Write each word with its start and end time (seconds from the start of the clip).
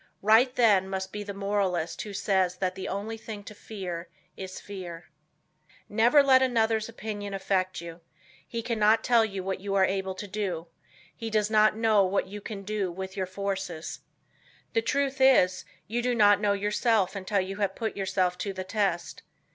Right, 0.23 0.51
then, 0.55 0.89
must 0.89 1.11
be 1.11 1.21
the 1.21 1.31
moralist 1.35 2.01
who 2.01 2.11
says 2.13 2.55
that 2.55 2.73
the 2.73 2.87
only 2.87 3.17
thing 3.17 3.43
to 3.43 3.53
fear 3.53 4.09
is 4.35 4.59
fear. 4.59 5.11
Never 5.87 6.23
let 6.23 6.41
another's 6.41 6.89
opinion 6.89 7.35
affect 7.35 7.81
you; 7.81 8.01
he 8.47 8.63
cannot 8.63 9.03
tell 9.03 9.27
what 9.43 9.59
you 9.59 9.75
are 9.75 9.85
able 9.85 10.15
to 10.15 10.27
do; 10.27 10.65
he 11.15 11.29
does 11.29 11.51
not 11.51 11.77
know 11.77 12.03
what 12.03 12.25
you 12.25 12.41
can 12.41 12.63
do 12.63 12.91
with 12.91 13.15
your 13.15 13.27
forces. 13.27 13.99
The 14.73 14.81
truth 14.81 15.21
is 15.21 15.65
you 15.85 16.01
do 16.01 16.15
not 16.15 16.41
know 16.41 16.53
yourself 16.53 17.15
until 17.15 17.39
you 17.39 17.57
put 17.75 17.95
yourself 17.95 18.39
to 18.39 18.53
the 18.53 18.63
test. 18.63 19.21